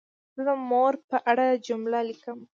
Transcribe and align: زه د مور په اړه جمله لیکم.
زه 0.35 0.41
د 0.49 0.51
مور 0.69 0.93
په 1.09 1.17
اړه 1.31 1.45
جمله 1.67 1.99
لیکم. 2.09 2.39